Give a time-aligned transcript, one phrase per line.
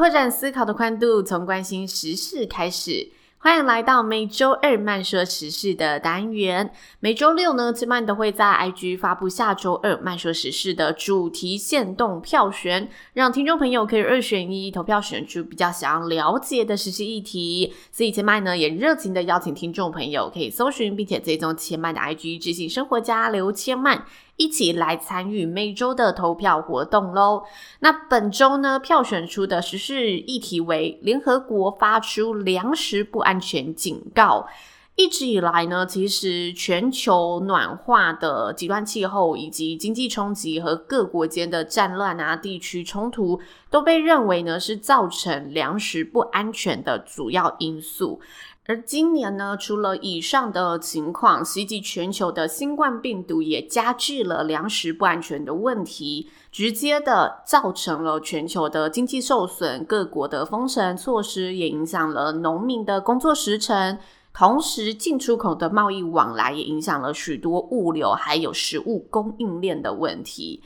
[0.00, 3.10] 拓展思考的宽度，从关心时事开始。
[3.42, 6.70] 欢迎来到每周二慢说时事的单元。
[6.98, 17.72] 每周六呢，千曼都会在 IG 发布下周二慢说时事的主题限动票选，让听众朋友可以二选一投票选出比较想要了解的时事议题。
[17.90, 24.02] 所以千嫚呢也热情的邀请听众朋友可以搜寻并且追踪千嫚的 IG 知性生活家刘千嫚。
[24.36, 27.42] 一起来参与每周的投票活动喽！
[27.80, 34.48] 那本周呢，票选出的时事议题为联合国发出粮食不安安全警告。
[34.96, 48.20] 一直以来呢，其实全球暖化的极端气候以及经济冲击和各国间的战乱啊、地区冲突，都被认为呢是造成粮食不安全的主要因素。
[48.66, 63.98] 而今年呢，除了以上的情况，袭击全球的新冠病毒也加剧了粮食不安全的问题，直接的造成了全球的经济受损，各国的封城措施也影响了农民的工作时程，
[64.32, 70.62] 同时进出口的贸易往来也影响了许多物流还有食物供应链的问题。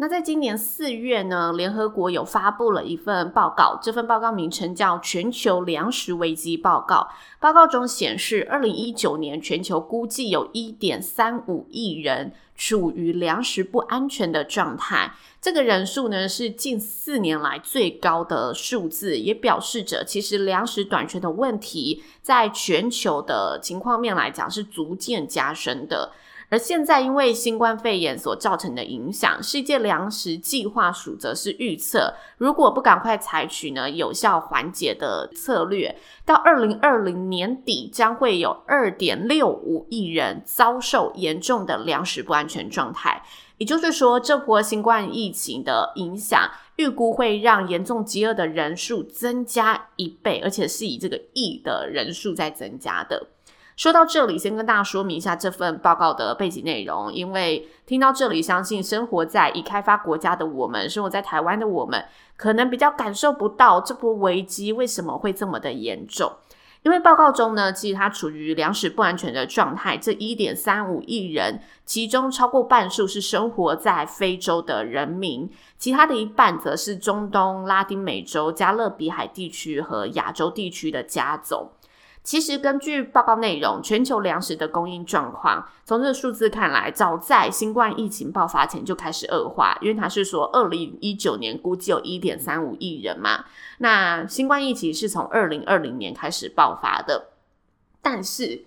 [0.00, 6.96] 那在今年四月呢，联合国有发布了一份报告，这份报告名称叫《全球粮食危机报告》。
[7.38, 26.12] 报告中显示，二零一九年全球估计有一点三五亿人处于粮食不安全的状态，这个人数呢是近四年来最高的数字，也表示着其实粮食短缺的问题在全球的情况面来讲是逐渐加深的。
[26.50, 43.22] 而现在，因为新冠肺炎所造成的影响，世界粮食计划署则是预测，如果不赶快采取呢有效缓解的策略，到二零二零年底将会有二点六五亿人遭受严重的粮食不安全状态。
[43.58, 53.28] 也就是说，这波新冠疫情的影响，预估会让严重饥饿的人数增加一倍，而且是以这个亿的人数在增加的。
[53.80, 57.10] 说到这里，先跟大家说明一下这份报告的背景内容。
[57.10, 62.04] 因为听到这里，相信生活在已开发国家的我们，生活在台湾的我们，
[62.36, 66.30] 可能比较感受不到这波危机为什么会这么的严重。
[66.82, 69.96] 因为报告中呢，其实它处于粮食不安全的状态。
[69.96, 81.70] 这一点三五亿人，其中超过半数是生活在非洲的人民，其他的一半则是中东、拉丁美洲、加勒比海地区和亚洲地区的家总。
[82.22, 89.76] 其实，根据报告内容，全球粮食的供应状况，从这个数字看来，早在新冠疫情爆发前就开始恶化。
[89.80, 93.46] 因为他是说，二零一九年估计有一点三五亿人嘛，
[93.78, 97.30] 那新冠疫情是从二零二零年开始爆发的。
[98.02, 98.64] 但是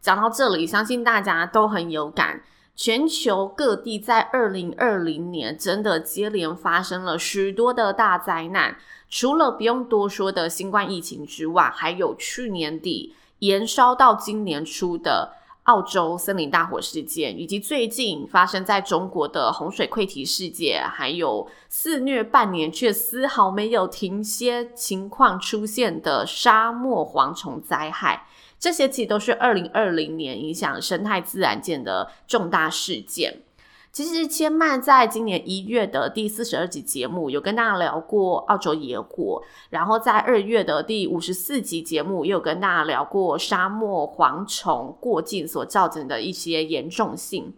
[0.00, 2.42] 讲到这里，相信大家都很有感。
[2.76, 8.76] 全球各地在二零二零年真的接连发生了许多的大灾难，
[9.08, 15.32] 除了不用多说的新冠疫情之外，还有去年底延烧到今年初的
[15.62, 28.26] 澳洲森林大火事件，以及最近发生在中国的洪水溃堤事件，还有肆虐半年却丝毫没有停歇情况出现的沙漠蝗虫灾害。
[28.58, 33.42] 这些其实都是二零二零年影响生态自然界的重大事件。
[33.92, 47.54] 其实千曼在今年一月的第四十二集节目有跟大家聊过澳洲野火，然后在二月的第五十四集节目也有跟大家聊过沙漠蝗虫过境所造成的一些严重性。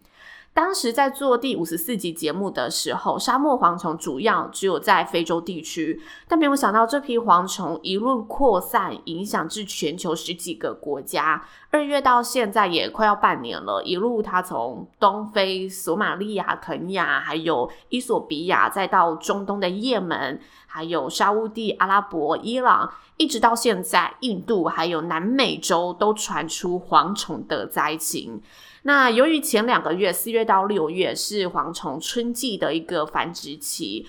[0.53, 11.45] 当时在做第五十四集节目的时候，沙漠蝗虫主要只有在非洲地区，但没有想到这批蝗虫一路扩散，影响至全球十几个国家。
[11.71, 28.41] 二月到现在也快要半年了，一路它从东非、索马利亚、肯亚，还有伊索比亚，再到中东的也门，还有沙乌地阿拉伯、伊朗，一直到现在，印度还有南美洲都传出蝗虫的灾情。
[28.83, 34.07] 那由于前两个月四月到六月是蝗虫春季的一个繁殖期，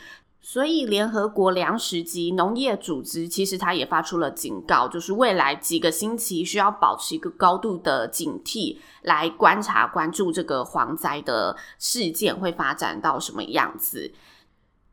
[0.52, 14.10] 所以，联合国粮食及农业组织其实它也发出了警告，就是未来几个星期需要保持一个高度的警惕，来观察、关注这个蝗灾的事件会发展到什么样子。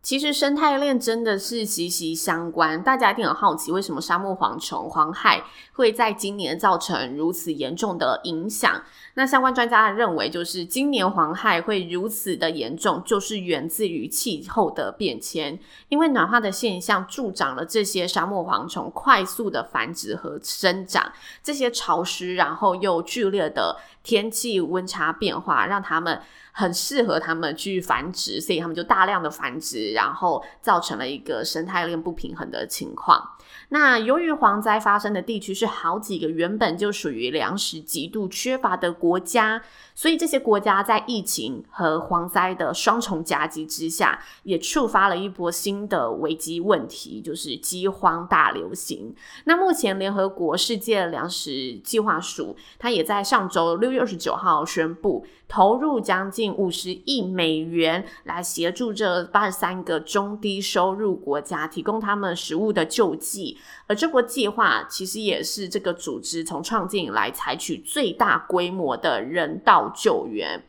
[0.07, 5.43] 其实生态链真的是息息相关，大家一定很好奇，为什么沙漠蝗虫蝗害
[5.73, 8.81] 会在今年造成如此严重的影响？
[9.15, 15.59] 那相关专家认为，就是今年蝗害会如此的严重，就是源自于气候的变迁，
[15.89, 21.11] 因为暖化的现象助长了这些沙漠蝗虫快速的繁殖和生长。
[21.43, 26.21] 这些潮湿然后又剧烈的天气温差变化，让它们。
[26.57, 33.23] 很适合他们去繁殖，所以他们就大量的繁殖，然后造成了一个生态链不平衡的情况。
[33.69, 39.61] 那由于蝗灾发生的地区是好几个原本就属于粮食极度缺乏的国家，
[39.93, 49.13] 所以这些国家在疫情和蝗灾的双重夹击之下，也触发了一波新的危机问题，就是饥荒大流行。
[49.43, 63.57] 那目前联合国世界粮食计划署，它也在上周六月二十九号宣布，投入将近五十亿美元来协助这八十三个中低收入国家提供他们食物的救济，
[63.87, 70.61] 而这国计划其实也是这个组织从创建以来采取最大规模的人道救援。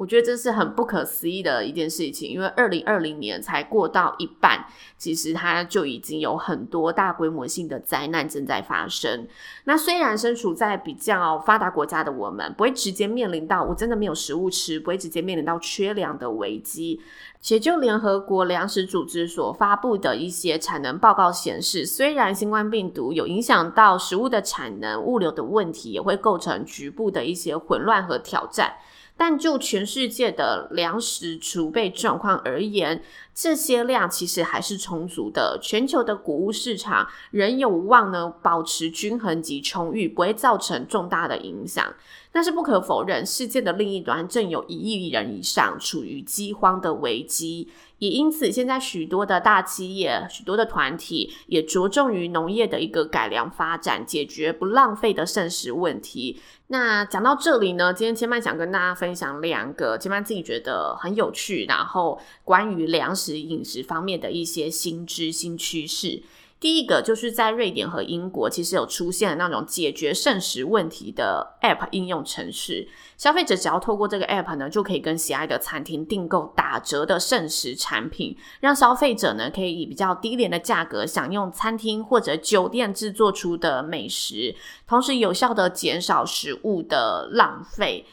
[0.00, 4.64] 我觉得这是很不可思议的一件事情，因为二零二零年才过到一半，
[4.96, 9.28] 其实它就已经有很多大规模性的灾难正在发生。
[9.64, 16.98] 那虽然身处在比较发达国家的我们，不会直接面临到我真的没有食物吃，不会直接面临到缺粮的危机。
[17.40, 28.74] 且就联合国粮食组织所发布的一些产能报告显示，虽然新冠病毒有影响到食物的产能、物流的问题，也会构成局部的一些混乱和挑战。
[29.16, 33.02] 但就全世界的粮食储备状况而言，
[33.42, 35.58] 这些量其实还是充足的。
[35.62, 41.94] 全球的谷物市场仍有望呢保持均衡及充裕，不会造成重大的影响。
[42.30, 47.68] 但是不可否认，世界的另一端正有一亿人以上处于饥荒的危机。
[48.00, 56.40] 也因此，现在许多的大企业、许多的团体也着重于农业的一个改良发展，解决不浪费的剩食问题。
[56.68, 66.22] 那讲到这里呢，今天千曼想跟大家分享两个千曼自己觉得很有趣，然后关于粮食饮食方面的一些新知、新趋势。
[66.60, 72.86] 第一个就是在瑞典和英国，其实有出现了那种解决剩食问题的 App 应用程式。
[73.16, 84.54] 消费者只要透过这个 App 呢，就可以跟喜爱的餐厅订购打折的剩食产品，让消费者呢可以以比较低廉的价格享用餐厅或者酒店制作出的美食，
[84.86, 88.04] 同时有效地减少食物的浪费。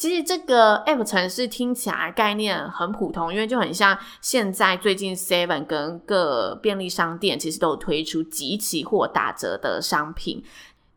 [0.00, 10.42] 其实这个 App 城市听起来概念很普通，因为就很像现在最近 Seven 跟各便利商店其实都有推出集齐或打折的商品。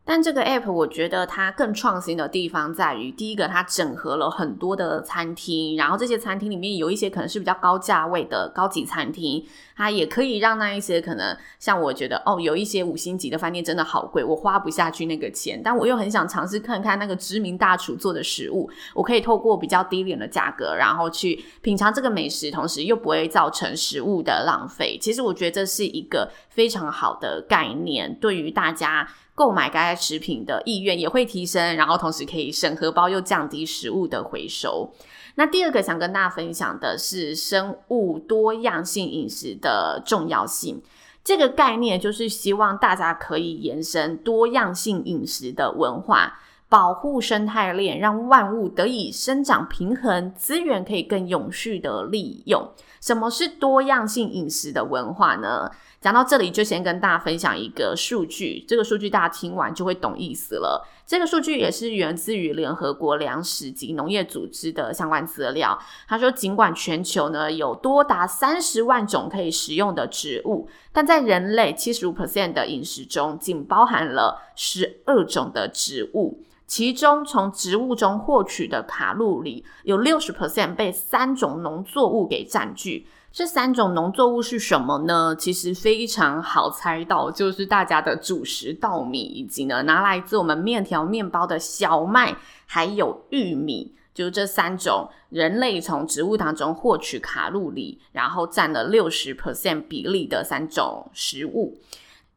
[0.06, 9.42] 但这个 app 我觉得它更创新的地方在于，第一个它整合了很多的餐厅，然后这些餐厅里面有一些可能是比较高价位的高级餐厅，
[9.74, 24.98] 它也可以让那一些可能像我觉得哦，有一些五星级的饭店真的好贵，我花不下去那个钱，但我又很想尝试看看那个知名大厨做的食物，我可以透过比较低廉的价格，然后去品尝这个美食，同时又不会造成食物的浪费。
[25.00, 29.08] 其实我觉得这是一个非常好的概念，对于大家。
[29.34, 34.92] 购买该食品的意愿也会提升，然后同时可以审核包又降低食物的回收。
[35.34, 40.80] 那第二个想跟大家分享的是生物多样性饮食的重要性。
[41.24, 46.38] 这个概念就是希望大家可以延伸多样性饮食的文化，
[46.74, 52.68] 保护生态链，让万物得以生长平衡，资源可以更永续的利用。
[53.00, 55.70] 什么是多样性饮食的文化呢？
[56.00, 58.64] 讲到这里，就先跟大家分享一个数据。
[58.66, 60.84] 这个数据大家听完就会懂意思了。
[61.06, 65.78] 这个数据也是源自于联合国粮食及农业组织的相关资料。
[66.08, 76.42] 他说，尽管全球呢有多达三十万种可以食用的植物，但在人类七十五 percent 的饮食中，仅包含了十二种的植物。
[76.66, 83.06] 其中，从植物中获取的卡路里有六十 percent 被三种农作物给占据。
[83.34, 85.34] 这三种农作物是什么呢？
[85.36, 101.76] 其实非常好猜到，就是大家的主食稻米，以及呢拿来做我们面条、面包的小麦，还有玉米，就是这三种人类从植物当中获取卡路里，然后占了六十 percent 比例的三种食物。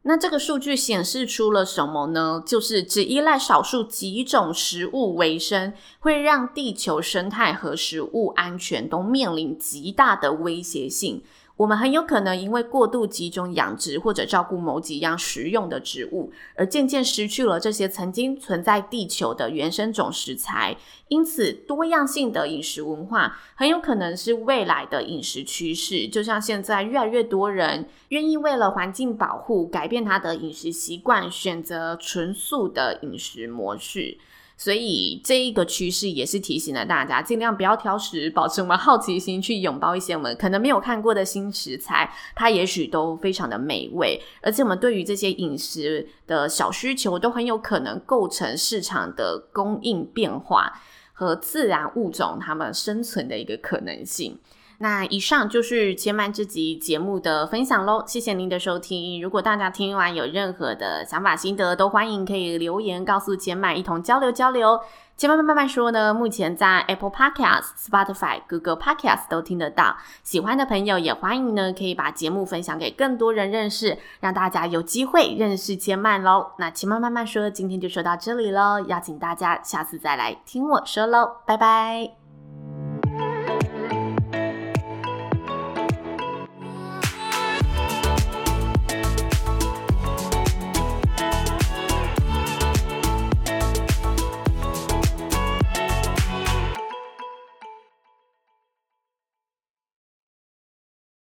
[0.08, 2.42] 那这个数据显示出了什么呢？
[2.46, 11.22] 就是只依赖少数几种食物为生，会让地球生态和食物安全都面临极大的威胁性。
[11.58, 20.78] 我们很有可能因为过度集中养殖或者照顾某几样食用的植物，而渐渐失去了这些曾经存在地球的原生种食材。
[21.08, 26.08] 因此，多样性的饮食文化很有可能是未来的饮食趋势。
[26.08, 34.18] 就像现在，越来越多人愿意为了环境保护，改变他的饮食习惯，选择纯素的饮食模式。
[34.58, 44.20] 所以这一个趋势也是提醒了大家，尽量不要挑食，保持我们好奇心，去拥抱一些我们可能没有看过的新食材，它也许都非常的美味。
[44.42, 50.74] 而且我们对于这些饮食的小需求，都很有可能构成市场的供应变化
[51.14, 54.40] 和自然物种它们生存的一个可能性。
[54.80, 59.20] 那以上就是千嫚这集节目的分享喽，谢谢您的收听。
[59.22, 64.80] 如果大家听完有任何的想法心得，都欢迎可以留言告诉千嫚，一同交流交流。
[65.18, 69.98] 千嫚慢慢慢说呢，目前在 Apple Podcast、Spotify、Google Podcast 都听得到。
[70.22, 76.52] 喜欢的朋友也欢迎呢，可以把节目分享给更多人认识，让大家有机会认识千嫚喽。
[76.60, 82.27] 那千嫚慢慢说，今天就说到这里喽，邀请大家下次再来听我说喽，拜拜。